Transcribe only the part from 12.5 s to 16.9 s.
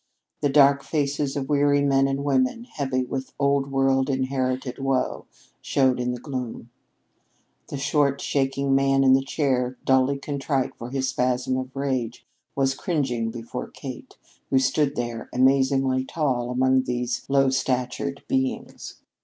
was cringing before Kate, who stood there, amazingly tall among